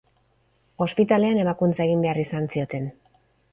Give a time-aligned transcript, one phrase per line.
[0.85, 2.91] Ospitalean ebakuntza egin behar izan zioten.